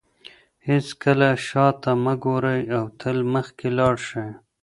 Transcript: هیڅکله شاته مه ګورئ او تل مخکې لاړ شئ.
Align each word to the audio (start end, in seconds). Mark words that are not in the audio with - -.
هیڅکله 0.67 1.29
شاته 1.47 1.91
مه 2.03 2.13
ګورئ 2.23 2.61
او 2.77 2.85
تل 2.99 3.17
مخکې 3.33 3.67
لاړ 3.77 3.95
شئ. 4.07 4.27